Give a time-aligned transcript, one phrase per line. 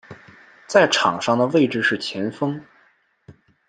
[0.65, 2.65] 在场上的位置是前锋。